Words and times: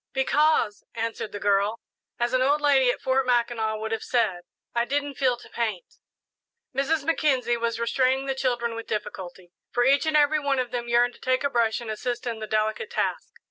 "Because," 0.13 0.83
answered 0.95 1.31
the 1.31 1.39
girl, 1.39 1.79
"as 2.19 2.33
an 2.33 2.41
old 2.41 2.59
lady 2.59 2.89
at 2.89 2.99
Fort 3.01 3.23
Mackinac 3.27 3.77
would 3.77 3.91
have 3.91 4.01
said, 4.03 4.41
I 4.73 4.83
didn't 4.83 5.13
'feel 5.13 5.37
to 5.37 5.47
paint.'" 5.47 5.99
Mrs. 6.75 7.03
Mackenzie 7.05 7.55
was 7.55 7.79
restraining 7.79 8.25
the 8.25 8.33
children 8.33 8.73
with 8.73 8.87
difficulty, 8.87 9.51
for 9.69 9.83
each 9.85 10.07
and 10.07 10.17
every 10.17 10.39
one 10.39 10.57
of 10.57 10.71
them 10.71 10.89
yearned 10.89 11.13
to 11.13 11.19
take 11.21 11.43
a 11.43 11.51
brush 11.51 11.79
and 11.81 11.91
assist 11.91 12.25
in 12.25 12.39
the 12.39 12.47
delicate 12.47 12.89
task. 12.89 13.29